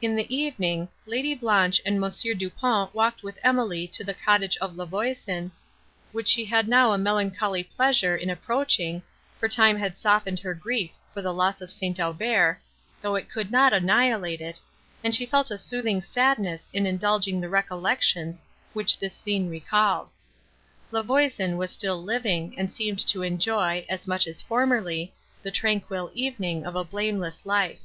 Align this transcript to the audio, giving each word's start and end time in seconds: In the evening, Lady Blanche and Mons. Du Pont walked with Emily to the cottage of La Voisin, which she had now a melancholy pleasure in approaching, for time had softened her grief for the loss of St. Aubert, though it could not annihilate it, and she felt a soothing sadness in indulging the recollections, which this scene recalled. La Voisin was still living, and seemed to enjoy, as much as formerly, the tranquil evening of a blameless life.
In 0.00 0.14
the 0.14 0.32
evening, 0.32 0.88
Lady 1.06 1.34
Blanche 1.34 1.82
and 1.84 1.98
Mons. 2.00 2.22
Du 2.22 2.48
Pont 2.50 2.94
walked 2.94 3.24
with 3.24 3.40
Emily 3.42 3.88
to 3.88 4.04
the 4.04 4.14
cottage 4.14 4.56
of 4.58 4.76
La 4.76 4.84
Voisin, 4.84 5.50
which 6.12 6.28
she 6.28 6.44
had 6.44 6.68
now 6.68 6.92
a 6.92 6.98
melancholy 6.98 7.64
pleasure 7.64 8.14
in 8.16 8.30
approaching, 8.30 9.02
for 9.40 9.48
time 9.48 9.76
had 9.76 9.96
softened 9.96 10.38
her 10.38 10.54
grief 10.54 10.92
for 11.12 11.20
the 11.20 11.34
loss 11.34 11.60
of 11.60 11.72
St. 11.72 11.98
Aubert, 11.98 12.60
though 13.02 13.16
it 13.16 13.28
could 13.28 13.50
not 13.50 13.72
annihilate 13.72 14.40
it, 14.40 14.60
and 15.02 15.16
she 15.16 15.26
felt 15.26 15.50
a 15.50 15.58
soothing 15.58 16.00
sadness 16.00 16.68
in 16.72 16.86
indulging 16.86 17.40
the 17.40 17.48
recollections, 17.48 18.44
which 18.72 19.00
this 19.00 19.16
scene 19.16 19.50
recalled. 19.50 20.12
La 20.92 21.02
Voisin 21.02 21.56
was 21.56 21.72
still 21.72 22.00
living, 22.00 22.54
and 22.56 22.72
seemed 22.72 23.04
to 23.04 23.22
enjoy, 23.24 23.84
as 23.88 24.06
much 24.06 24.28
as 24.28 24.40
formerly, 24.40 25.12
the 25.42 25.50
tranquil 25.50 26.08
evening 26.14 26.64
of 26.64 26.76
a 26.76 26.84
blameless 26.84 27.44
life. 27.44 27.80